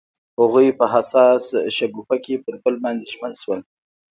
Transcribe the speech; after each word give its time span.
هغوی 0.39 0.67
په 0.79 0.85
حساس 0.93 1.43
شګوفه 1.75 2.17
کې 2.23 2.35
پر 2.43 2.53
بل 2.63 2.75
باندې 2.83 3.05
ژمن 3.13 3.33
شول. 3.41 3.59